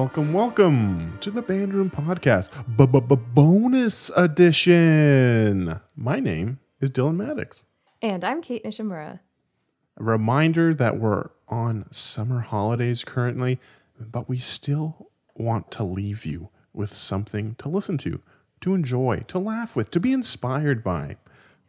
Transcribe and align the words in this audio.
Welcome, 0.00 0.32
welcome, 0.32 1.18
to 1.20 1.30
the 1.30 1.42
Band 1.42 1.74
Room 1.74 1.90
Podcast, 1.90 2.48
bonus 3.34 4.10
edition. 4.16 5.78
My 5.94 6.18
name 6.18 6.58
is 6.80 6.90
Dylan 6.90 7.16
Maddox. 7.16 7.66
And 8.00 8.24
I'm 8.24 8.40
Kate 8.40 8.64
Nishimura. 8.64 9.20
A 9.98 10.02
reminder 10.02 10.72
that 10.72 10.98
we're 10.98 11.28
on 11.48 11.84
summer 11.90 12.40
holidays 12.40 13.04
currently, 13.04 13.60
but 14.00 14.26
we 14.26 14.38
still 14.38 15.10
want 15.34 15.70
to 15.72 15.84
leave 15.84 16.24
you 16.24 16.48
with 16.72 16.94
something 16.94 17.54
to 17.56 17.68
listen 17.68 17.98
to, 17.98 18.22
to 18.62 18.72
enjoy, 18.72 19.22
to 19.28 19.38
laugh 19.38 19.76
with, 19.76 19.90
to 19.90 20.00
be 20.00 20.14
inspired 20.14 20.82
by. 20.82 21.18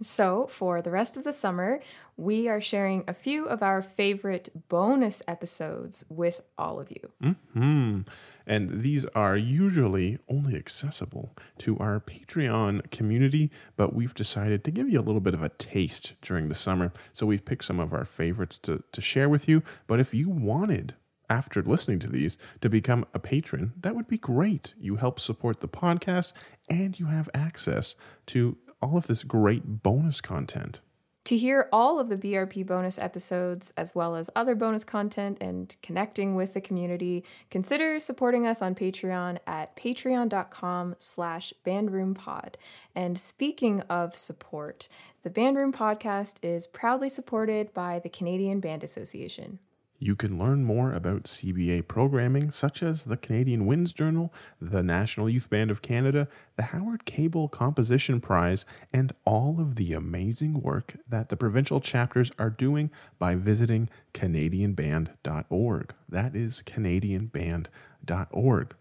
So, 0.01 0.47
for 0.47 0.81
the 0.81 0.89
rest 0.89 1.15
of 1.15 1.23
the 1.23 1.31
summer, 1.31 1.79
we 2.17 2.47
are 2.47 2.59
sharing 2.59 3.03
a 3.07 3.13
few 3.13 3.45
of 3.45 3.61
our 3.61 3.83
favorite 3.83 4.49
bonus 4.67 5.21
episodes 5.27 6.03
with 6.09 6.41
all 6.57 6.79
of 6.79 6.89
you. 6.89 7.11
Mm-hmm. 7.23 8.01
And 8.47 8.81
these 8.81 9.05
are 9.13 9.37
usually 9.37 10.17
only 10.27 10.55
accessible 10.55 11.35
to 11.59 11.77
our 11.77 11.99
Patreon 11.99 12.89
community, 12.89 13.51
but 13.75 13.93
we've 13.93 14.15
decided 14.15 14.63
to 14.63 14.71
give 14.71 14.89
you 14.89 14.99
a 14.99 15.03
little 15.03 15.21
bit 15.21 15.35
of 15.35 15.43
a 15.43 15.49
taste 15.49 16.13
during 16.23 16.49
the 16.49 16.55
summer. 16.55 16.91
So, 17.13 17.27
we've 17.27 17.45
picked 17.45 17.65
some 17.65 17.79
of 17.79 17.93
our 17.93 18.05
favorites 18.05 18.57
to, 18.63 18.83
to 18.91 19.01
share 19.01 19.29
with 19.29 19.47
you. 19.47 19.61
But 19.85 19.99
if 19.99 20.15
you 20.15 20.29
wanted 20.29 20.95
after 21.29 21.61
listening 21.61 21.99
to 21.99 22.09
these 22.09 22.39
to 22.59 22.69
become 22.69 23.05
a 23.13 23.19
patron, 23.19 23.73
that 23.79 23.95
would 23.95 24.07
be 24.07 24.17
great. 24.17 24.73
You 24.79 24.95
help 24.95 25.19
support 25.19 25.61
the 25.61 25.67
podcast 25.67 26.33
and 26.69 26.99
you 26.99 27.05
have 27.05 27.29
access 27.33 27.95
to 28.27 28.57
all 28.81 28.97
of 28.97 29.07
this 29.07 29.23
great 29.23 29.83
bonus 29.83 30.21
content. 30.21 30.79
To 31.25 31.37
hear 31.37 31.69
all 31.71 31.99
of 31.99 32.09
the 32.09 32.17
BRP 32.17 32.65
bonus 32.65 32.97
episodes, 32.97 33.71
as 33.77 33.93
well 33.93 34.15
as 34.15 34.31
other 34.35 34.55
bonus 34.55 34.83
content 34.83 35.37
and 35.39 35.73
connecting 35.83 36.35
with 36.35 36.55
the 36.55 36.61
community, 36.61 37.23
consider 37.51 37.99
supporting 37.99 38.47
us 38.47 38.59
on 38.59 38.73
Patreon 38.73 39.37
at 39.45 39.75
patreon.com 39.75 40.95
slash 40.97 41.53
bandroompod. 41.63 42.55
And 42.95 43.19
speaking 43.19 43.81
of 43.81 44.15
support, 44.15 44.89
the 45.21 45.29
Bandroom 45.29 45.71
podcast 45.71 46.37
is 46.41 46.65
proudly 46.65 47.07
supported 47.07 47.71
by 47.71 47.99
the 47.99 48.09
Canadian 48.09 48.59
Band 48.59 48.83
Association. 48.83 49.59
You 50.03 50.15
can 50.15 50.39
learn 50.39 50.65
more 50.65 50.93
about 50.93 51.25
CBA 51.25 51.87
programming, 51.87 52.49
such 52.49 52.81
as 52.81 53.05
the 53.05 53.17
Canadian 53.17 53.67
Winds 53.67 53.93
Journal, 53.93 54.33
the 54.59 54.81
National 54.81 55.29
Youth 55.29 55.47
Band 55.47 55.69
of 55.69 55.83
Canada, 55.83 56.27
the 56.55 56.63
Howard 56.63 57.05
Cable 57.05 57.47
Composition 57.47 58.19
Prize, 58.19 58.65
and 58.91 59.13
all 59.25 59.57
of 59.59 59.75
the 59.75 59.93
amazing 59.93 60.59
work 60.59 60.95
that 61.07 61.29
the 61.29 61.37
provincial 61.37 61.79
chapters 61.79 62.31
are 62.39 62.49
doing 62.49 62.89
by 63.19 63.35
visiting 63.35 63.89
CanadianBand.org. 64.15 65.93
That 66.09 66.35
is 66.35 66.63
CanadianBand.org. 66.65 68.75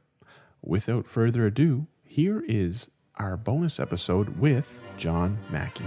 Without 0.62 1.06
further 1.06 1.44
ado, 1.44 1.86
here 2.02 2.42
is 2.48 2.90
our 3.16 3.36
bonus 3.36 3.78
episode 3.78 4.38
with 4.38 4.80
John 4.96 5.36
Mackey. 5.50 5.84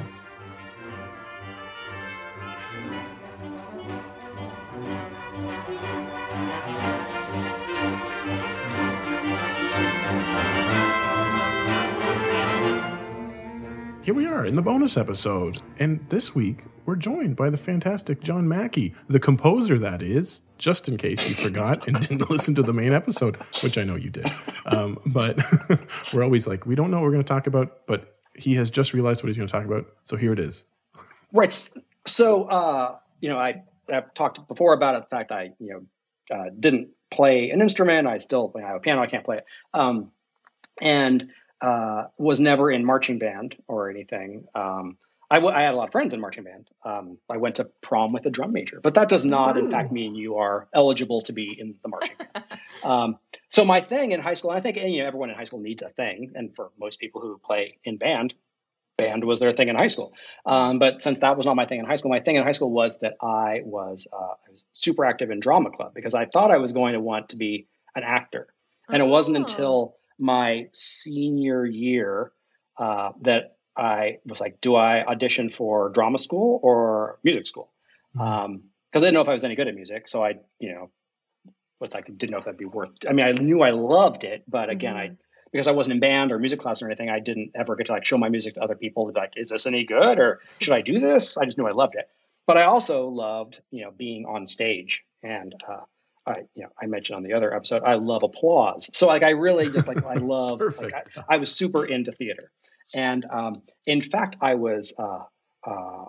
Here 14.13 14.21
we 14.21 14.27
are 14.27 14.45
in 14.45 14.55
the 14.55 14.61
bonus 14.61 14.95
episode. 14.95 15.57
And 15.79 15.99
this 16.09 16.35
week, 16.35 16.65
we're 16.85 16.95
joined 16.95 17.35
by 17.35 17.49
the 17.49 17.57
fantastic 17.57 18.21
John 18.21 18.47
Mackey, 18.47 18.93
the 19.09 19.19
composer, 19.19 19.79
that 19.79 20.03
is, 20.03 20.43
just 20.59 20.87
in 20.87 20.97
case 20.97 21.27
you 21.27 21.33
forgot 21.33 21.87
and 21.87 21.99
didn't 21.99 22.29
listen 22.29 22.53
to 22.53 22.61
the 22.61 22.73
main 22.73 22.93
episode, 22.93 23.37
which 23.63 23.75
I 23.75 23.83
know 23.83 23.95
you 23.95 24.11
did. 24.11 24.31
Um, 24.67 24.99
but 25.07 25.41
we're 26.13 26.23
always 26.23 26.45
like, 26.45 26.67
we 26.67 26.75
don't 26.75 26.91
know 26.91 26.97
what 26.97 27.05
we're 27.05 27.13
going 27.13 27.23
to 27.23 27.27
talk 27.27 27.47
about, 27.47 27.87
but 27.87 28.13
he 28.35 28.53
has 28.53 28.69
just 28.69 28.93
realized 28.93 29.23
what 29.23 29.29
he's 29.29 29.37
going 29.37 29.47
to 29.47 29.51
talk 29.51 29.65
about. 29.65 29.87
So 30.05 30.15
here 30.15 30.31
it 30.31 30.39
is. 30.39 30.65
Right. 31.31 31.51
So, 32.05 32.43
uh, 32.43 32.97
you 33.19 33.29
know, 33.29 33.39
I, 33.39 33.63
I've 33.91 34.13
talked 34.13 34.47
before 34.47 34.75
about 34.75 34.95
it, 34.95 35.09
the 35.09 35.15
fact 35.15 35.31
I, 35.31 35.53
you 35.57 35.69
know, 36.29 36.37
uh, 36.37 36.49
didn't 36.59 36.89
play 37.09 37.49
an 37.49 37.61
instrument. 37.61 38.05
I 38.05 38.19
still 38.19 38.53
I 38.55 38.61
have 38.61 38.75
a 38.75 38.79
piano. 38.79 39.01
I 39.01 39.07
can't 39.07 39.25
play 39.25 39.37
it. 39.37 39.45
Um, 39.73 40.11
and 40.79 41.29
uh, 41.63 42.07
was 42.17 42.41
never 42.41 42.69
in 42.69 42.83
marching 42.83 43.19
band 43.19 43.55
or 43.67 43.89
anything. 43.89 44.45
Um, 44.53 44.97
I, 45.31 45.37
w- 45.37 45.55
I 45.55 45.61
had 45.61 45.73
a 45.73 45.77
lot 45.77 45.87
of 45.87 45.91
friends 45.93 46.13
in 46.13 46.19
marching 46.19 46.43
band. 46.43 46.69
Um, 46.83 47.17
I 47.29 47.37
went 47.37 47.55
to 47.55 47.71
prom 47.81 48.11
with 48.11 48.25
a 48.25 48.29
drum 48.29 48.51
major, 48.51 48.81
but 48.81 48.95
that 48.95 49.07
does 49.07 49.23
not, 49.23 49.55
Ooh. 49.55 49.61
in 49.61 49.71
fact, 49.71 49.91
mean 49.91 50.13
you 50.13 50.35
are 50.35 50.67
eligible 50.73 51.21
to 51.21 51.31
be 51.31 51.55
in 51.57 51.75
the 51.81 51.87
marching 51.87 52.17
band. 52.17 52.45
um, 52.83 53.17
so 53.49 53.63
my 53.63 53.79
thing 53.79 54.11
in 54.11 54.19
high 54.19 54.33
school, 54.33 54.51
and 54.51 54.59
I 54.59 54.61
think 54.61 54.75
you 54.77 55.01
know 55.01 55.07
everyone 55.07 55.29
in 55.29 55.35
high 55.37 55.45
school 55.45 55.61
needs 55.61 55.81
a 55.81 55.89
thing, 55.89 56.33
and 56.35 56.53
for 56.53 56.69
most 56.77 56.99
people 56.99 57.21
who 57.21 57.37
play 57.37 57.77
in 57.85 57.95
band, 57.97 58.33
band 58.97 59.23
was 59.23 59.39
their 59.39 59.53
thing 59.53 59.69
in 59.69 59.75
high 59.75 59.87
school. 59.87 60.13
Um, 60.45 60.79
but 60.79 61.01
since 61.01 61.19
that 61.19 61.37
was 61.37 61.45
not 61.45 61.55
my 61.55 61.65
thing 61.65 61.79
in 61.79 61.85
high 61.85 61.95
school, 61.95 62.11
my 62.11 62.19
thing 62.19 62.35
in 62.35 62.43
high 62.43 62.51
school 62.51 62.71
was 62.71 62.99
that 62.99 63.15
I 63.21 63.61
was, 63.63 64.05
uh, 64.11 64.17
I 64.17 64.51
was 64.51 64.65
super 64.73 65.05
active 65.05 65.31
in 65.31 65.39
drama 65.39 65.71
club 65.71 65.93
because 65.95 66.13
I 66.13 66.25
thought 66.25 66.51
I 66.51 66.57
was 66.57 66.73
going 66.73 66.93
to 66.93 66.99
want 66.99 67.29
to 67.29 67.37
be 67.37 67.67
an 67.95 68.03
actor, 68.03 68.47
and 68.89 69.01
it 69.01 69.05
wasn't 69.05 69.37
oh. 69.37 69.39
until 69.39 69.95
my 70.23 70.69
senior 70.71 71.65
year 71.65 72.31
uh, 72.79 73.11
that 73.21 73.57
I 73.75 74.19
was 74.25 74.39
like, 74.39 74.61
do 74.61 74.75
I 74.75 75.03
audition 75.03 75.49
for 75.49 75.89
drama 75.89 76.17
school 76.17 76.61
or 76.63 77.19
music 77.25 77.45
school? 77.45 77.69
Because 78.13 78.29
mm-hmm. 78.29 78.45
um, 78.45 78.63
I 78.95 78.99
didn't 78.99 79.15
know 79.15 79.21
if 79.21 79.27
I 79.27 79.33
was 79.33 79.43
any 79.43 79.55
good 79.55 79.67
at 79.67 79.75
music. 79.75 80.07
So 80.07 80.23
I, 80.23 80.35
you 80.59 80.71
know, 80.71 80.91
was 81.81 81.93
like, 81.93 82.05
didn't 82.05 82.31
know 82.31 82.37
if 82.37 82.45
that'd 82.45 82.57
be 82.57 82.63
worth. 82.63 82.91
I 83.07 83.11
mean, 83.11 83.25
I 83.25 83.33
knew 83.33 83.61
I 83.61 83.71
loved 83.71 84.23
it, 84.23 84.43
but 84.47 84.69
again, 84.69 84.95
mm-hmm. 84.95 85.13
I 85.13 85.17
because 85.51 85.67
I 85.67 85.71
wasn't 85.71 85.95
in 85.95 85.99
band 85.99 86.31
or 86.31 86.39
music 86.39 86.59
class 86.59 86.81
or 86.81 86.87
anything, 86.87 87.09
I 87.11 87.19
didn't 87.19 87.51
ever 87.53 87.75
get 87.75 87.85
to 87.85 87.91
like 87.91 88.05
show 88.05 88.17
my 88.17 88.29
music 88.29 88.55
to 88.55 88.61
other 88.61 88.75
people. 88.75 89.05
To 89.05 89.13
be 89.13 89.19
like, 89.19 89.33
is 89.35 89.49
this 89.49 89.67
any 89.67 89.83
good 89.85 90.17
or 90.17 90.39
should 90.59 90.73
I 90.73 90.81
do 90.81 90.99
this? 90.99 91.37
I 91.37 91.45
just 91.45 91.59
knew 91.59 91.67
I 91.67 91.73
loved 91.73 91.93
it. 91.95 92.07
But 92.47 92.57
I 92.57 92.63
also 92.63 93.09
loved, 93.09 93.61
you 93.69 93.83
know, 93.83 93.91
being 93.91 94.25
on 94.25 94.47
stage 94.47 95.03
and 95.21 95.53
uh, 95.69 95.81
I, 96.25 96.43
you 96.55 96.63
know, 96.63 96.69
I 96.81 96.85
mentioned 96.85 97.17
on 97.17 97.23
the 97.23 97.33
other 97.33 97.53
episode, 97.53 97.83
I 97.83 97.95
love 97.95 98.23
applause. 98.23 98.89
So 98.93 99.07
like, 99.07 99.23
I 99.23 99.31
really 99.31 99.71
just 99.71 99.87
like, 99.87 100.03
I 100.05 100.13
love, 100.15 100.61
like, 100.79 100.93
I, 100.93 101.03
I, 101.29 101.37
was 101.37 101.53
super 101.53 101.85
into 101.85 102.11
theater. 102.11 102.51
And 102.95 103.25
um, 103.31 103.61
in 103.85 104.01
fact, 104.01 104.37
I 104.41 104.55
was, 104.55 104.93
uh, 104.97 105.23
uh, 105.65 106.05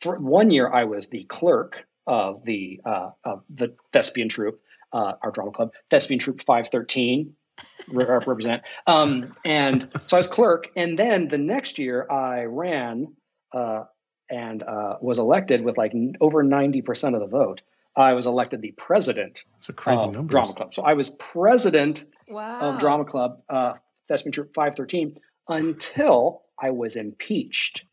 for 0.00 0.18
one 0.18 0.50
year, 0.50 0.68
I 0.72 0.84
was 0.84 1.08
the 1.08 1.24
clerk 1.24 1.84
of 2.06 2.44
the, 2.44 2.80
uh, 2.84 3.10
of 3.24 3.42
the 3.50 3.74
thespian 3.92 4.28
troupe, 4.28 4.60
uh, 4.92 5.14
our 5.22 5.30
drama 5.30 5.50
club, 5.50 5.72
thespian 5.90 6.20
troupe 6.20 6.42
513 6.44 7.34
represent. 7.88 8.62
Um, 8.86 9.32
and 9.44 9.88
so 10.06 10.16
I 10.16 10.20
was 10.20 10.26
clerk. 10.26 10.68
And 10.76 10.98
then 10.98 11.28
the 11.28 11.38
next 11.38 11.78
year 11.78 12.06
I 12.10 12.44
ran, 12.44 13.14
uh, 13.52 13.84
and 14.30 14.62
uh, 14.62 14.96
was 15.00 15.18
elected 15.18 15.62
with 15.62 15.78
like 15.78 15.92
over 16.20 16.44
90% 16.44 17.14
of 17.14 17.20
the 17.20 17.26
vote. 17.26 17.62
I 17.98 18.12
was 18.14 18.26
elected 18.26 18.62
the 18.62 18.72
president 18.72 19.44
That's 19.54 19.68
a 19.68 19.72
crazy 19.72 20.04
of 20.04 20.12
numbers. 20.12 20.30
Drama 20.30 20.52
Club. 20.54 20.74
So 20.74 20.82
I 20.82 20.94
was 20.94 21.10
president 21.10 22.04
wow. 22.28 22.60
of 22.60 22.78
Drama 22.78 23.04
Club, 23.04 23.40
uh, 23.48 23.74
Thespian 24.08 24.32
Troupe 24.32 24.54
513, 24.54 25.18
until 25.48 26.42
I 26.58 26.70
was 26.70 26.96
impeached 26.96 27.84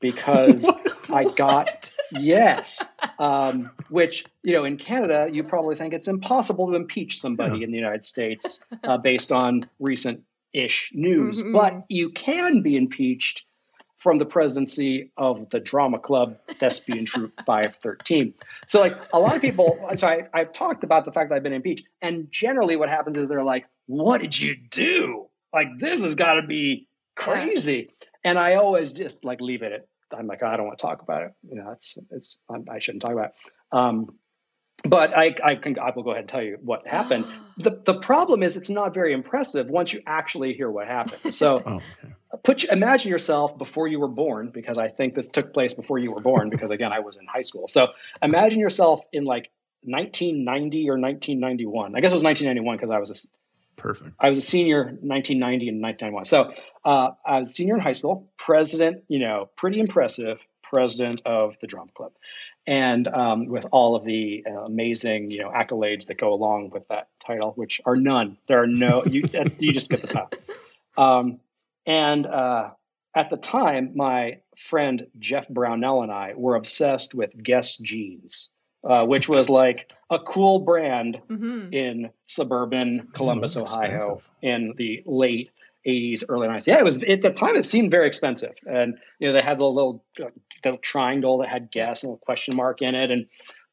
because 0.00 0.70
I 1.12 1.24
got, 1.24 1.90
yes, 2.12 2.84
um, 3.18 3.70
which, 3.88 4.26
you 4.42 4.52
know, 4.52 4.64
in 4.64 4.76
Canada, 4.76 5.28
you 5.32 5.44
probably 5.44 5.76
think 5.76 5.94
it's 5.94 6.08
impossible 6.08 6.68
to 6.68 6.74
impeach 6.74 7.20
somebody 7.20 7.58
yeah. 7.58 7.64
in 7.64 7.70
the 7.70 7.78
United 7.78 8.04
States 8.04 8.64
uh, 8.82 8.98
based 8.98 9.32
on 9.32 9.68
recent 9.78 10.24
ish 10.52 10.90
news, 10.94 11.40
mm-hmm. 11.40 11.52
but 11.52 11.84
you 11.88 12.10
can 12.10 12.62
be 12.62 12.76
impeached 12.76 13.44
from 14.04 14.18
the 14.18 14.26
presidency 14.26 15.10
of 15.16 15.48
the 15.48 15.58
drama 15.58 15.98
club 15.98 16.36
thespian 16.60 17.06
Troupe 17.06 17.32
513 17.46 18.34
so 18.68 18.78
like 18.80 18.94
a 19.14 19.18
lot 19.18 19.34
of 19.34 19.40
people 19.40 19.88
so 19.96 20.06
I, 20.06 20.28
i've 20.34 20.52
talked 20.52 20.84
about 20.84 21.06
the 21.06 21.10
fact 21.10 21.30
that 21.30 21.36
i've 21.36 21.42
been 21.42 21.54
impeached 21.54 21.86
and 22.02 22.30
generally 22.30 22.76
what 22.76 22.90
happens 22.90 23.16
is 23.16 23.28
they're 23.28 23.42
like 23.42 23.64
what 23.86 24.20
did 24.20 24.38
you 24.38 24.56
do 24.56 25.28
like 25.54 25.68
this 25.78 26.02
has 26.02 26.16
got 26.16 26.34
to 26.34 26.46
be 26.46 26.86
crazy 27.16 27.90
and 28.22 28.38
i 28.38 28.56
always 28.56 28.92
just 28.92 29.24
like 29.24 29.40
leave 29.40 29.62
it 29.62 29.72
at 29.72 29.88
i'm 30.16 30.26
like 30.26 30.40
oh, 30.42 30.48
i 30.48 30.58
don't 30.58 30.66
want 30.66 30.78
to 30.78 30.86
talk 30.86 31.00
about 31.00 31.22
it 31.22 31.32
you 31.48 31.56
know 31.56 31.70
it's 31.70 31.96
it's 32.10 32.36
i 32.70 32.78
shouldn't 32.80 33.02
talk 33.02 33.12
about 33.12 33.28
it 33.30 33.34
um, 33.72 34.06
but 34.86 35.16
I, 35.16 35.34
I 35.42 35.54
can 35.54 35.78
I 35.78 35.92
will 35.96 36.02
go 36.02 36.10
ahead 36.10 36.20
and 36.20 36.28
tell 36.28 36.42
you 36.42 36.58
what 36.60 36.86
happened. 36.86 37.24
the 37.58 37.70
The 37.70 37.98
problem 37.98 38.42
is 38.42 38.56
it's 38.56 38.70
not 38.70 38.92
very 38.92 39.12
impressive 39.12 39.68
once 39.68 39.92
you 39.92 40.02
actually 40.06 40.52
hear 40.52 40.70
what 40.70 40.86
happened. 40.86 41.34
So, 41.34 41.62
oh, 41.64 41.74
okay. 41.74 42.13
Put 42.44 42.64
imagine 42.64 43.10
yourself 43.10 43.58
before 43.58 43.88
you 43.88 43.98
were 43.98 44.08
born, 44.08 44.50
because 44.50 44.78
I 44.78 44.88
think 44.88 45.14
this 45.14 45.28
took 45.28 45.52
place 45.52 45.74
before 45.74 45.98
you 45.98 46.12
were 46.12 46.20
born, 46.20 46.50
because 46.50 46.70
again 46.70 46.92
I 46.92 47.00
was 47.00 47.16
in 47.16 47.26
high 47.26 47.42
school. 47.42 47.66
So 47.66 47.88
imagine 48.22 48.60
yourself 48.60 49.00
in 49.12 49.24
like 49.24 49.50
1990 49.82 50.90
or 50.90 50.98
1991. 50.98 51.96
I 51.96 52.00
guess 52.00 52.10
it 52.10 52.14
was 52.14 52.22
1991 52.22 52.76
because 52.76 52.90
I 52.90 52.98
was 52.98 53.10
a 53.10 53.80
perfect. 53.80 54.10
I 54.20 54.28
was 54.28 54.38
a 54.38 54.42
senior 54.42 54.84
1990 54.84 55.68
and 55.68 55.82
1991. 55.82 56.24
So 56.26 56.52
uh, 56.84 57.12
I 57.26 57.38
was 57.38 57.48
a 57.48 57.50
senior 57.50 57.76
in 57.76 57.80
high 57.80 57.92
school, 57.92 58.30
president. 58.36 59.04
You 59.08 59.18
know, 59.18 59.48
pretty 59.56 59.80
impressive 59.80 60.38
president 60.62 61.22
of 61.24 61.56
the 61.60 61.66
drum 61.66 61.88
club 61.94 62.12
and 62.66 63.06
um, 63.08 63.46
with 63.46 63.66
all 63.70 63.94
of 63.94 64.04
the 64.04 64.44
uh, 64.48 64.64
amazing 64.64 65.30
you 65.30 65.38
know 65.40 65.50
accolades 65.50 66.06
that 66.06 66.18
go 66.18 66.32
along 66.32 66.70
with 66.70 66.86
that 66.88 67.08
title, 67.20 67.52
which 67.52 67.80
are 67.84 67.96
none. 67.96 68.38
There 68.48 68.62
are 68.62 68.66
no 68.66 69.04
you 69.04 69.24
you 69.58 69.72
just 69.72 69.90
get 69.90 70.02
the 70.02 70.08
title. 70.08 70.30
Um, 70.96 71.40
and 71.86 72.26
uh, 72.26 72.70
at 73.14 73.30
the 73.30 73.36
time, 73.36 73.92
my 73.94 74.38
friend 74.56 75.06
Jeff 75.18 75.48
Brownell 75.48 76.02
and 76.02 76.10
I 76.10 76.34
were 76.34 76.56
obsessed 76.56 77.14
with 77.14 77.30
Guess 77.40 77.78
jeans, 77.78 78.50
uh, 78.82 79.06
which 79.06 79.28
was 79.28 79.48
like 79.48 79.90
a 80.10 80.18
cool 80.18 80.60
brand 80.60 81.20
mm-hmm. 81.28 81.72
in 81.72 82.10
suburban 82.24 83.08
Columbus, 83.12 83.56
oh, 83.56 83.62
Ohio, 83.62 84.22
in 84.42 84.74
the 84.76 85.02
late 85.06 85.50
80s, 85.86 86.24
early 86.28 86.48
90s. 86.48 86.66
Yeah, 86.66 86.78
it 86.78 86.84
was 86.84 87.02
at 87.04 87.22
the 87.22 87.30
time. 87.30 87.56
It 87.56 87.64
seemed 87.64 87.90
very 87.90 88.06
expensive, 88.06 88.54
and 88.66 88.98
you 89.18 89.28
know 89.28 89.34
they 89.34 89.42
had 89.42 89.58
the 89.58 89.64
little, 89.64 90.04
uh, 90.20 90.76
triangle 90.82 91.38
that 91.38 91.48
had 91.48 91.70
Guess 91.70 92.04
and 92.04 92.14
a 92.14 92.18
question 92.18 92.56
mark 92.56 92.82
in 92.82 92.94
it, 92.94 93.10
and 93.10 93.26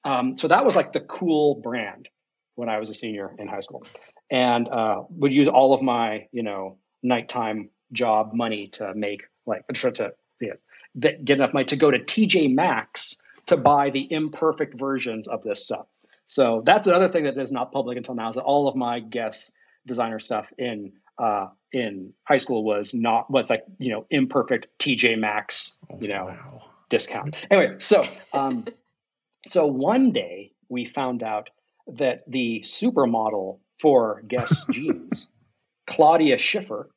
um, 0.04 0.38
so 0.38 0.50
that 0.50 0.66
was 0.66 0.76
like 0.76 0.94
the 0.94 1.00
cool 1.00 1.56
brand 1.56 2.10
when 2.56 2.70
I 2.70 2.80
was 2.80 2.90
a 2.90 2.94
senior 2.94 3.34
in 3.40 3.48
high 3.48 3.62
school, 3.62 3.86
and 4.30 4.68
uh, 4.68 5.04
would 5.10 5.32
use 5.32 5.48
all 5.48 5.74
of 5.74 5.82
my 5.82 6.28
you 6.32 6.44
know 6.44 6.78
nighttime 7.02 7.70
job 7.92 8.34
money 8.34 8.68
to 8.68 8.94
make 8.94 9.24
like 9.46 9.68
to, 9.68 9.92
to 9.92 10.14
yeah, 10.40 10.54
get 10.98 11.30
enough 11.30 11.54
money 11.54 11.66
to 11.66 11.76
go 11.76 11.92
to 11.92 12.00
TJ 12.00 12.54
Maxx 12.54 13.18
to 13.48 13.58
buy 13.58 13.90
the 13.90 14.08
imperfect 14.12 14.78
versions 14.78 15.28
of 15.28 15.44
this 15.44 15.62
stuff. 15.62 15.88
So 16.28 16.62
that's 16.66 16.88
another 16.88 17.10
thing 17.10 17.26
that 17.26 17.38
is 17.38 17.52
not 17.52 17.72
public 17.72 17.98
until 17.98 18.16
now 18.16 18.30
is 18.30 18.36
that 18.36 18.44
all 18.44 18.68
of 18.68 18.76
my 18.76 19.00
Guess 19.00 19.54
designer 19.86 20.20
stuff 20.20 20.52
in 20.58 20.94
uh, 21.18 21.48
in 21.72 22.14
high 22.24 22.38
school 22.38 22.64
was 22.64 22.94
not 22.94 23.30
was 23.30 23.50
like 23.50 23.64
you 23.78 23.92
know 23.92 24.06
imperfect 24.10 24.68
TJ 24.80 25.18
Maxx 25.20 25.78
you 26.00 26.08
know 26.08 26.26
wow. 26.26 26.62
discount. 26.90 27.36
Anyway, 27.50 27.76
so 27.80 28.08
um, 28.34 28.66
so 29.46 29.68
one 29.68 30.12
day 30.12 30.54
we 30.70 30.86
found 30.86 31.24
out 31.24 31.50
that 31.88 32.24
the 32.28 32.62
supermodel 32.64 33.60
for 33.80 34.22
Guess 34.28 34.66
jeans, 34.72 35.28
Claudia 35.88 36.38
Schiffer, 36.38 36.90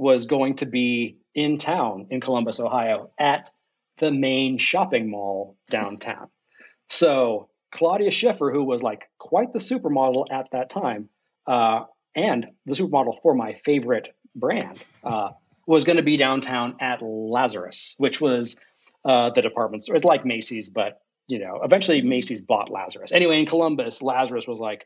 was 0.00 0.24
going 0.24 0.54
to 0.54 0.64
be 0.64 1.18
in 1.34 1.58
town 1.58 2.06
in 2.08 2.22
Columbus, 2.22 2.58
Ohio, 2.58 3.10
at 3.18 3.50
the 3.98 4.10
main 4.10 4.56
shopping 4.56 5.10
mall 5.10 5.56
downtown. 5.68 6.28
So 6.92 7.48
Claudia 7.70 8.10
Schiffer, 8.10 8.50
who 8.50 8.64
was 8.64 8.82
like 8.82 9.08
quite 9.18 9.52
the 9.52 9.60
supermodel 9.60 10.24
at 10.28 10.48
that 10.50 10.70
time, 10.70 11.08
uh, 11.46 11.84
and 12.16 12.48
the 12.66 12.72
supermodel 12.72 13.22
for 13.22 13.32
my 13.32 13.54
favorite 13.64 14.08
brand, 14.34 14.82
uh, 15.04 15.28
was 15.68 15.84
going 15.84 15.98
to 15.98 16.02
be 16.02 16.16
downtown 16.16 16.78
at 16.80 17.00
Lazarus, 17.00 17.94
which 17.98 18.20
was 18.20 18.60
uh, 19.04 19.30
the 19.30 19.40
department 19.40 19.84
store. 19.84 19.94
It's 19.94 20.04
like 20.04 20.26
Macy's, 20.26 20.68
but 20.68 21.00
you 21.28 21.38
know, 21.38 21.60
eventually 21.62 22.02
Macy's 22.02 22.40
bought 22.40 22.70
Lazarus. 22.70 23.12
Anyway, 23.12 23.38
in 23.38 23.46
Columbus, 23.46 24.02
Lazarus 24.02 24.48
was 24.48 24.58
like, 24.58 24.84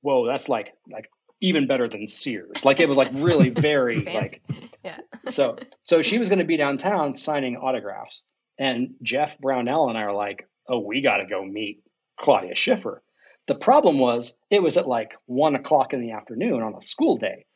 "Whoa, 0.00 0.26
that's 0.26 0.48
like 0.48 0.72
like 0.90 1.08
even 1.40 1.66
better 1.66 1.88
than 1.88 2.06
Sears. 2.06 2.64
Like 2.64 2.80
it 2.80 2.88
was 2.88 2.96
like 2.96 3.10
really 3.12 3.50
very 3.56 4.00
like 4.00 4.42
yeah. 4.84 4.98
so 5.28 5.56
so 5.82 6.02
she 6.02 6.18
was 6.18 6.28
going 6.28 6.38
to 6.38 6.44
be 6.44 6.56
downtown 6.58 7.16
signing 7.16 7.56
autographs, 7.56 8.22
and 8.58 8.94
Jeff 9.02 9.38
Brownell 9.38 9.88
and 9.88 9.98
I 9.98 10.02
are 10.02 10.14
like, 10.14 10.48
oh, 10.68 10.80
we 10.80 11.00
got 11.00 11.18
to 11.18 11.26
go 11.26 11.44
meet 11.44 11.82
Claudia 12.20 12.54
Schiffer. 12.54 13.02
The 13.46 13.54
problem 13.54 13.98
was 13.98 14.36
it 14.50 14.62
was 14.62 14.76
at 14.76 14.86
like 14.86 15.14
one 15.26 15.56
o'clock 15.56 15.92
in 15.92 16.00
the 16.00 16.12
afternoon 16.12 16.62
on 16.62 16.74
a 16.74 16.82
school 16.82 17.16
day. 17.16 17.46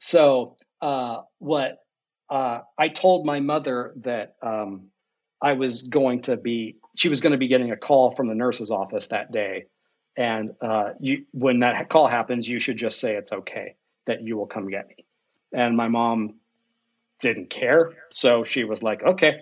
So 0.00 0.56
uh, 0.82 1.22
what 1.38 1.78
uh, 2.28 2.60
I 2.78 2.88
told 2.88 3.26
my 3.26 3.40
mother 3.40 3.94
that 3.98 4.34
um, 4.42 4.88
I 5.40 5.52
was 5.52 5.84
going 5.84 6.22
to 6.22 6.36
be, 6.36 6.78
she 6.96 7.08
was 7.08 7.20
going 7.20 7.32
to 7.32 7.38
be 7.38 7.48
getting 7.48 7.70
a 7.70 7.76
call 7.76 8.10
from 8.10 8.28
the 8.28 8.34
nurse's 8.34 8.70
office 8.70 9.08
that 9.08 9.30
day 9.30 9.66
and 10.16 10.54
uh, 10.60 10.90
you, 11.00 11.24
when 11.32 11.60
that 11.60 11.88
call 11.88 12.06
happens, 12.06 12.48
you 12.48 12.58
should 12.58 12.76
just 12.76 13.00
say 13.00 13.16
it's 13.16 13.32
okay 13.32 13.76
that 14.06 14.22
you 14.22 14.36
will 14.36 14.46
come 14.46 14.68
get 14.68 14.88
me. 14.88 15.04
And 15.52 15.76
my 15.76 15.88
mom 15.88 16.34
didn't 17.20 17.50
care, 17.50 17.92
so 18.10 18.44
she 18.44 18.64
was 18.64 18.82
like, 18.82 19.02
"Okay." 19.02 19.40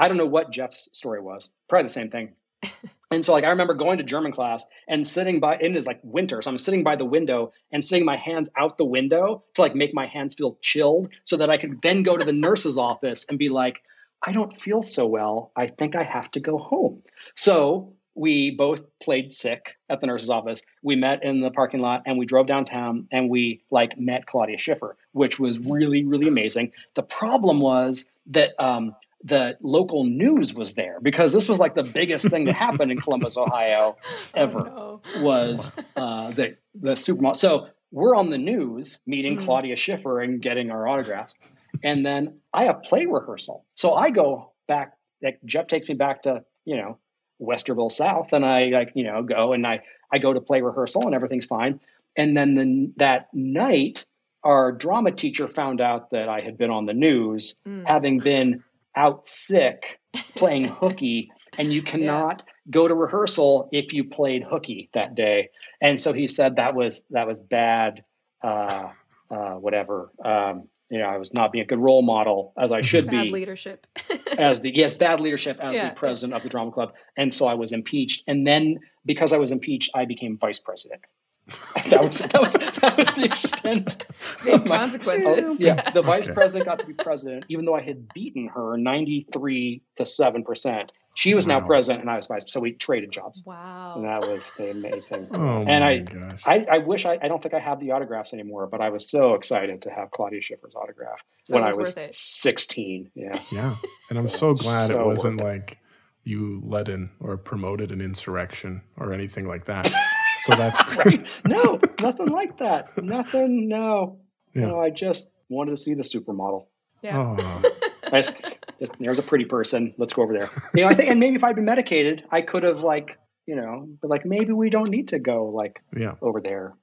I 0.00 0.08
don't 0.08 0.16
know 0.16 0.26
what 0.26 0.50
Jeff's 0.50 0.88
story 0.96 1.20
was. 1.20 1.52
Probably 1.68 1.84
the 1.84 1.88
same 1.90 2.08
thing. 2.08 2.32
and 3.10 3.22
so, 3.22 3.32
like, 3.32 3.44
I 3.44 3.50
remember 3.50 3.74
going 3.74 3.98
to 3.98 4.04
German 4.04 4.32
class 4.32 4.64
and 4.88 5.06
sitting 5.06 5.40
by. 5.40 5.56
It 5.56 5.76
is 5.76 5.86
like 5.86 6.00
winter, 6.02 6.40
so 6.40 6.50
I'm 6.50 6.56
sitting 6.56 6.82
by 6.82 6.96
the 6.96 7.04
window 7.04 7.52
and 7.70 7.84
sitting 7.84 8.06
my 8.06 8.16
hands 8.16 8.48
out 8.56 8.78
the 8.78 8.86
window 8.86 9.44
to 9.54 9.60
like 9.60 9.74
make 9.74 9.92
my 9.92 10.06
hands 10.06 10.34
feel 10.34 10.58
chilled, 10.62 11.10
so 11.24 11.36
that 11.36 11.50
I 11.50 11.58
could 11.58 11.82
then 11.82 12.02
go 12.02 12.16
to 12.16 12.24
the 12.24 12.32
nurse's 12.32 12.78
office 12.78 13.26
and 13.28 13.38
be 13.38 13.50
like, 13.50 13.82
"I 14.22 14.32
don't 14.32 14.58
feel 14.58 14.82
so 14.82 15.06
well. 15.06 15.52
I 15.54 15.66
think 15.66 15.94
I 15.94 16.02
have 16.02 16.30
to 16.32 16.40
go 16.40 16.56
home." 16.56 17.02
So 17.36 17.92
we 18.20 18.50
both 18.50 18.82
played 19.02 19.32
sick 19.32 19.78
at 19.88 20.02
the 20.02 20.06
nurse's 20.06 20.28
office. 20.28 20.60
We 20.82 20.94
met 20.94 21.24
in 21.24 21.40
the 21.40 21.50
parking 21.50 21.80
lot 21.80 22.02
and 22.04 22.18
we 22.18 22.26
drove 22.26 22.46
downtown 22.46 23.08
and 23.10 23.30
we 23.30 23.62
like 23.70 23.98
met 23.98 24.26
Claudia 24.26 24.58
Schiffer, 24.58 24.98
which 25.12 25.40
was 25.40 25.58
really, 25.58 26.04
really 26.04 26.28
amazing. 26.28 26.72
The 26.96 27.02
problem 27.02 27.60
was 27.60 28.04
that 28.26 28.50
um, 28.62 28.94
the 29.24 29.56
local 29.62 30.04
news 30.04 30.52
was 30.52 30.74
there 30.74 31.00
because 31.00 31.32
this 31.32 31.48
was 31.48 31.58
like 31.58 31.74
the 31.74 31.82
biggest 31.82 32.28
thing 32.28 32.44
that 32.44 32.56
happened 32.56 32.92
in 32.92 33.00
Columbus, 33.00 33.38
Ohio 33.38 33.96
ever 34.34 34.68
oh, 34.68 35.00
no. 35.14 35.22
was 35.22 35.72
uh, 35.96 36.30
the, 36.32 36.58
the 36.74 36.92
supermodel. 36.92 37.36
So 37.36 37.68
we're 37.90 38.14
on 38.14 38.28
the 38.28 38.36
news 38.36 39.00
meeting 39.06 39.36
mm-hmm. 39.36 39.46
Claudia 39.46 39.76
Schiffer 39.76 40.20
and 40.20 40.42
getting 40.42 40.70
our 40.70 40.86
autographs. 40.86 41.36
And 41.82 42.04
then 42.04 42.40
I 42.52 42.64
have 42.64 42.82
play 42.82 43.06
rehearsal. 43.06 43.64
So 43.76 43.94
I 43.94 44.10
go 44.10 44.52
back, 44.68 44.92
like 45.22 45.40
Jeff 45.46 45.68
takes 45.68 45.88
me 45.88 45.94
back 45.94 46.20
to, 46.22 46.44
you 46.66 46.76
know, 46.76 46.98
Westerville 47.40 47.90
South, 47.90 48.32
and 48.32 48.44
I 48.44 48.66
like 48.66 48.92
you 48.94 49.04
know 49.04 49.22
go 49.22 49.52
and 49.52 49.66
I 49.66 49.82
I 50.12 50.18
go 50.18 50.32
to 50.32 50.40
play 50.40 50.62
rehearsal 50.62 51.06
and 51.06 51.14
everything's 51.14 51.46
fine. 51.46 51.80
And 52.16 52.36
then 52.36 52.54
the, 52.54 52.92
that 52.96 53.28
night, 53.32 54.04
our 54.42 54.72
drama 54.72 55.12
teacher 55.12 55.48
found 55.48 55.80
out 55.80 56.10
that 56.10 56.28
I 56.28 56.40
had 56.40 56.58
been 56.58 56.70
on 56.70 56.86
the 56.86 56.94
news, 56.94 57.58
mm. 57.66 57.86
having 57.86 58.18
been 58.18 58.64
out 58.96 59.26
sick 59.26 60.00
playing 60.34 60.64
hooky, 60.64 61.30
and 61.58 61.72
you 61.72 61.82
cannot 61.82 62.42
yeah. 62.46 62.52
go 62.70 62.88
to 62.88 62.94
rehearsal 62.94 63.68
if 63.72 63.92
you 63.92 64.04
played 64.04 64.42
hooky 64.42 64.90
that 64.92 65.14
day. 65.14 65.50
And 65.80 66.00
so 66.00 66.12
he 66.12 66.26
said 66.26 66.56
that 66.56 66.74
was 66.74 67.04
that 67.10 67.26
was 67.26 67.40
bad, 67.40 68.04
uh, 68.42 68.90
uh, 69.30 69.54
whatever. 69.54 70.10
Um, 70.24 70.68
you 70.90 70.98
know, 70.98 71.06
I 71.06 71.18
was 71.18 71.32
not 71.32 71.52
being 71.52 71.62
a 71.62 71.66
good 71.66 71.78
role 71.78 72.02
model 72.02 72.52
as 72.58 72.72
I 72.72 72.80
should 72.80 73.06
bad 73.06 73.22
be. 73.24 73.30
leadership. 73.30 73.86
as 74.38 74.60
the 74.60 74.74
yes, 74.74 74.92
bad 74.92 75.20
leadership 75.20 75.58
as 75.60 75.76
yeah. 75.76 75.90
the 75.90 75.94
president 75.94 76.34
of 76.36 76.42
the 76.42 76.48
drama 76.48 76.72
club, 76.72 76.94
and 77.16 77.32
so 77.32 77.46
I 77.46 77.54
was 77.54 77.72
impeached. 77.72 78.24
And 78.26 78.46
then 78.46 78.80
because 79.06 79.32
I 79.32 79.38
was 79.38 79.52
impeached, 79.52 79.90
I 79.94 80.04
became 80.04 80.36
vice 80.36 80.58
president. 80.58 81.02
that 81.90 82.04
was 82.04 82.18
that 82.18 82.40
was 82.40 82.54
that 82.54 82.96
was 82.96 83.14
the 83.14 83.24
extent. 83.24 84.04
Big 84.44 84.66
my, 84.66 84.78
consequences. 84.78 85.60
Oh, 85.60 85.64
yeah, 85.64 85.76
yeah, 85.76 85.90
the 85.90 86.02
vice 86.02 86.28
president 86.28 86.68
got 86.68 86.80
to 86.80 86.86
be 86.86 86.92
president, 86.92 87.44
even 87.48 87.64
though 87.64 87.74
I 87.74 87.82
had 87.82 88.12
beaten 88.12 88.48
her 88.48 88.76
ninety 88.76 89.26
three 89.32 89.82
to 89.96 90.06
seven 90.06 90.44
percent. 90.44 90.92
She 91.14 91.34
was 91.34 91.46
wow. 91.46 91.58
now 91.58 91.66
president, 91.66 92.02
and 92.02 92.10
I 92.10 92.16
was 92.16 92.26
vice. 92.28 92.44
So 92.46 92.60
we 92.60 92.72
traded 92.72 93.10
jobs. 93.10 93.42
Wow, 93.44 93.94
and 93.96 94.04
that 94.04 94.20
was 94.20 94.50
amazing. 94.58 95.28
oh 95.32 95.64
and 95.66 95.82
I, 95.82 95.98
gosh. 95.98 96.42
I, 96.46 96.66
I 96.70 96.78
wish 96.78 97.04
I, 97.04 97.18
I 97.20 97.28
don't 97.28 97.42
think 97.42 97.54
I 97.54 97.58
have 97.58 97.80
the 97.80 97.92
autographs 97.92 98.32
anymore, 98.32 98.66
but 98.68 98.80
I 98.80 98.90
was 98.90 99.08
so 99.08 99.34
excited 99.34 99.82
to 99.82 99.90
have 99.90 100.10
Claudia 100.10 100.40
Schiffer's 100.40 100.74
autograph 100.74 101.20
so 101.42 101.56
when 101.56 101.64
was 101.76 101.98
I 101.98 102.06
was 102.06 102.16
sixteen. 102.16 103.10
Yeah, 103.14 103.38
yeah, 103.52 103.74
and 104.08 104.18
I'm 104.18 104.28
so 104.28 104.54
glad 104.54 104.88
so 104.88 105.00
it 105.00 105.06
wasn't 105.06 105.38
like 105.38 105.78
you 106.24 106.62
led 106.64 106.88
in 106.88 107.10
or 107.18 107.36
promoted 107.36 107.90
an 107.90 108.00
insurrection 108.00 108.82
or 108.96 109.12
anything 109.12 109.46
like 109.46 109.66
that. 109.66 109.90
So 110.44 110.56
that's 110.56 110.96
right. 110.96 111.26
No, 111.44 111.78
nothing 112.00 112.28
like 112.28 112.56
that. 112.60 112.96
Nothing. 113.02 113.68
No. 113.68 114.20
Yeah. 114.54 114.68
No, 114.68 114.80
I 114.80 114.88
just 114.88 115.32
wanted 115.50 115.72
to 115.72 115.76
see 115.76 115.92
the 115.92 116.02
supermodel. 116.02 116.64
Yeah. 117.02 117.36
Oh. 117.36 117.62
just, 118.10 118.36
just, 118.80 118.98
there's 118.98 119.18
a 119.18 119.22
pretty 119.22 119.44
person. 119.44 119.94
Let's 119.98 120.12
go 120.12 120.22
over 120.22 120.32
there. 120.32 120.48
You 120.74 120.82
know, 120.82 120.88
I 120.88 120.94
think, 120.94 121.10
and 121.10 121.20
maybe 121.20 121.36
if 121.36 121.44
I'd 121.44 121.54
been 121.54 121.64
medicated, 121.64 122.24
I 122.30 122.42
could 122.42 122.64
have 122.64 122.80
like, 122.80 123.18
you 123.46 123.56
know, 123.56 123.88
but 124.00 124.10
like 124.10 124.24
maybe 124.24 124.52
we 124.52 124.70
don't 124.70 124.90
need 124.90 125.08
to 125.08 125.18
go 125.18 125.46
like 125.46 125.82
yeah. 125.96 126.14
over 126.20 126.40
there. 126.40 126.74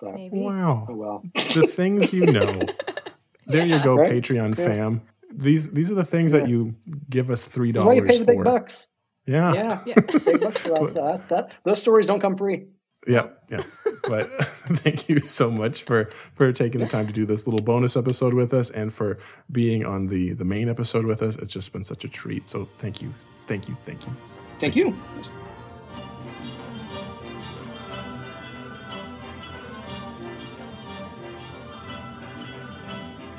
But, 0.00 0.14
maybe. 0.14 0.40
Wow. 0.40 0.86
Oh 0.88 0.94
well. 0.94 1.22
The 1.54 1.66
things 1.66 2.12
you 2.12 2.26
know. 2.26 2.60
There 3.48 3.64
you 3.64 3.82
go, 3.82 3.94
right? 3.94 4.12
Patreon 4.12 4.58
yeah. 4.58 4.64
fam. 4.64 5.02
These 5.32 5.70
these 5.70 5.90
are 5.90 5.94
the 5.94 6.04
things 6.04 6.32
yeah. 6.32 6.40
that 6.40 6.48
you 6.48 6.74
give 7.08 7.30
us 7.30 7.46
three 7.46 7.70
dollars. 7.70 7.86
Why 7.86 7.94
you 7.94 8.02
pay 8.02 8.18
the 8.18 8.24
big 8.26 8.44
bucks? 8.44 8.88
Yeah. 9.26 9.54
Yeah. 9.54 9.82
yeah. 9.86 10.00
big 10.00 10.40
bucks 10.40 10.60
for 10.60 10.68
that. 10.68 10.92
So 10.92 11.02
that's 11.02 11.24
that. 11.26 11.52
Those 11.64 11.80
stories 11.80 12.06
don't 12.06 12.20
come 12.20 12.36
free. 12.36 12.66
Yeah, 13.08 13.28
yeah. 13.48 13.62
But 14.06 14.28
thank 14.76 15.08
you 15.08 15.20
so 15.20 15.50
much 15.50 15.82
for 15.82 16.10
for 16.34 16.52
taking 16.52 16.80
the 16.80 16.86
time 16.86 17.06
to 17.06 17.12
do 17.12 17.24
this 17.24 17.46
little 17.46 17.64
bonus 17.64 17.96
episode 17.96 18.34
with 18.34 18.52
us 18.52 18.70
and 18.70 18.92
for 18.92 19.18
being 19.50 19.84
on 19.84 20.06
the 20.08 20.34
the 20.34 20.44
main 20.44 20.68
episode 20.68 21.06
with 21.06 21.22
us. 21.22 21.36
It's 21.36 21.52
just 21.52 21.72
been 21.72 21.84
such 21.84 22.04
a 22.04 22.08
treat. 22.08 22.48
So 22.48 22.68
thank 22.78 23.00
you, 23.00 23.12
thank 23.46 23.68
you, 23.68 23.76
thank 23.82 24.06
you, 24.06 24.14
thank, 24.58 24.60
thank 24.60 24.76
you. 24.76 24.88
you. 24.88 25.32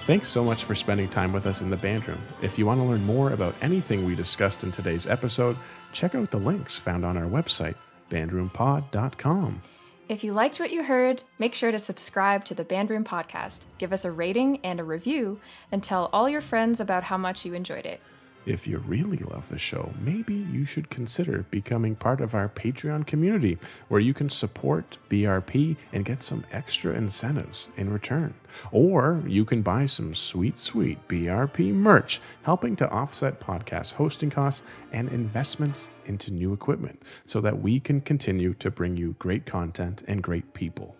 Thanks 0.09 0.27
so 0.27 0.43
much 0.43 0.63
for 0.63 0.73
spending 0.73 1.07
time 1.07 1.31
with 1.31 1.45
us 1.45 1.61
in 1.61 1.69
the 1.69 1.77
band 1.77 2.07
room. 2.07 2.19
If 2.41 2.57
you 2.57 2.65
want 2.65 2.79
to 2.79 2.83
learn 2.83 3.03
more 3.03 3.31
about 3.31 3.53
anything 3.61 4.05
we 4.05 4.15
discussed 4.15 4.63
in 4.63 4.71
today's 4.71 5.05
episode, 5.05 5.55
check 5.93 6.15
out 6.15 6.31
the 6.31 6.39
links 6.39 6.79
found 6.79 7.05
on 7.05 7.15
our 7.15 7.27
website, 7.27 7.75
bandroompod.com. 8.09 9.61
If 10.09 10.23
you 10.23 10.33
liked 10.33 10.59
what 10.59 10.71
you 10.71 10.83
heard, 10.83 11.23
make 11.37 11.53
sure 11.53 11.71
to 11.71 11.77
subscribe 11.77 12.43
to 12.45 12.55
the 12.55 12.65
Bandroom 12.65 13.03
Podcast, 13.03 13.65
give 13.77 13.93
us 13.93 14.05
a 14.05 14.11
rating 14.11 14.59
and 14.63 14.79
a 14.79 14.83
review, 14.83 15.39
and 15.71 15.83
tell 15.83 16.09
all 16.11 16.27
your 16.27 16.41
friends 16.41 16.79
about 16.79 17.03
how 17.03 17.17
much 17.17 17.45
you 17.45 17.53
enjoyed 17.53 17.85
it. 17.85 18.01
If 18.45 18.67
you 18.67 18.77
really 18.79 19.17
love 19.17 19.49
the 19.49 19.59
show, 19.59 19.93
maybe 19.99 20.33
you 20.33 20.65
should 20.65 20.89
consider 20.89 21.45
becoming 21.51 21.95
part 21.95 22.21
of 22.21 22.33
our 22.33 22.47
Patreon 22.49 23.05
community 23.05 23.57
where 23.89 23.99
you 23.99 24.13
can 24.13 24.29
support 24.29 24.97
BRP 25.09 25.75
and 25.91 26.05
get 26.05 26.23
some 26.23 26.45
extra 26.51 26.93
incentives 26.93 27.69
in 27.75 27.91
return. 27.91 28.33
Or 28.71 29.21
you 29.27 29.43
can 29.43 29.61
buy 29.61 29.85
some 29.85 30.15
sweet, 30.15 30.57
sweet 30.57 31.05
BRP 31.07 31.73
merch, 31.73 32.21
helping 32.43 32.75
to 32.77 32.89
offset 32.89 33.39
podcast 33.39 33.93
hosting 33.93 34.29
costs 34.29 34.63
and 34.93 35.09
investments 35.09 35.89
into 36.05 36.31
new 36.31 36.53
equipment 36.53 37.01
so 37.25 37.41
that 37.41 37.61
we 37.61 37.79
can 37.79 38.01
continue 38.01 38.53
to 38.55 38.71
bring 38.71 38.95
you 38.97 39.15
great 39.19 39.45
content 39.45 40.03
and 40.07 40.23
great 40.23 40.53
people. 40.53 40.95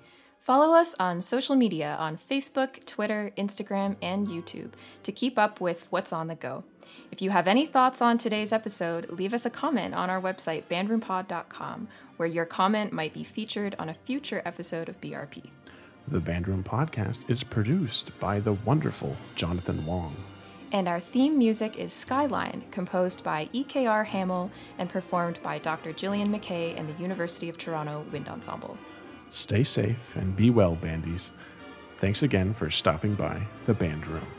Follow 0.49 0.73
us 0.73 0.95
on 0.99 1.21
social 1.21 1.55
media 1.55 1.95
on 1.99 2.17
Facebook, 2.17 2.83
Twitter, 2.87 3.31
Instagram, 3.37 3.95
and 4.01 4.25
YouTube 4.25 4.71
to 5.03 5.11
keep 5.11 5.37
up 5.37 5.61
with 5.61 5.85
what's 5.91 6.11
on 6.11 6.25
the 6.25 6.33
go. 6.33 6.63
If 7.11 7.21
you 7.21 7.29
have 7.29 7.47
any 7.47 7.67
thoughts 7.67 8.01
on 8.01 8.17
today's 8.17 8.51
episode, 8.51 9.11
leave 9.11 9.35
us 9.35 9.45
a 9.45 9.51
comment 9.51 9.93
on 9.93 10.09
our 10.09 10.19
website, 10.19 10.63
bandroompod.com, 10.63 11.87
where 12.17 12.27
your 12.27 12.45
comment 12.45 12.91
might 12.91 13.13
be 13.13 13.23
featured 13.23 13.75
on 13.77 13.89
a 13.89 13.93
future 13.93 14.41
episode 14.43 14.89
of 14.89 14.99
BRP. 14.99 15.51
The 16.07 16.19
Bandroom 16.19 16.63
Podcast 16.63 17.29
is 17.29 17.43
produced 17.43 18.19
by 18.19 18.39
the 18.39 18.53
wonderful 18.53 19.15
Jonathan 19.35 19.85
Wong. 19.85 20.15
And 20.71 20.87
our 20.87 20.99
theme 20.99 21.37
music 21.37 21.77
is 21.77 21.93
Skyline, 21.93 22.63
composed 22.71 23.23
by 23.23 23.49
EKR 23.53 24.03
Hammell 24.03 24.49
and 24.79 24.89
performed 24.89 25.37
by 25.43 25.59
Dr. 25.59 25.93
Gillian 25.93 26.31
MacKay 26.31 26.73
and 26.73 26.89
the 26.89 26.99
University 26.99 27.49
of 27.49 27.59
Toronto 27.59 28.03
Wind 28.11 28.27
Ensemble. 28.27 28.79
Stay 29.29 29.63
safe 29.63 30.15
and 30.15 30.35
be 30.35 30.49
well, 30.49 30.75
bandies. 30.75 31.33
Thanks 31.97 32.23
again 32.23 32.53
for 32.53 32.69
stopping 32.69 33.15
by 33.15 33.41
the 33.65 33.73
Band 33.73 34.07
Room. 34.07 34.38